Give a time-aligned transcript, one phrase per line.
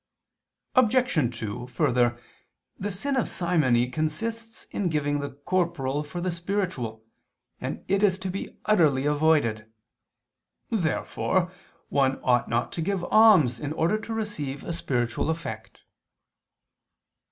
[0.73, 1.37] Obj.
[1.39, 2.19] 2: Further,
[2.79, 7.05] the sin of simony consists in giving the corporal for the spiritual,
[7.59, 9.71] and it is to be utterly avoided.
[10.71, 11.51] Therefore
[11.89, 15.81] one ought not to give alms in order to receive a spiritual effect.